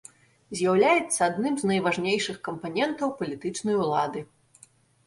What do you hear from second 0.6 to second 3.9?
З'яўляецца адным з найважнейшых кампанентаў палітычнай